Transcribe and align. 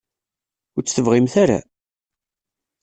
Ur 0.75 0.81
tt-tebɣimt 0.83 1.33
ara? 1.43 1.59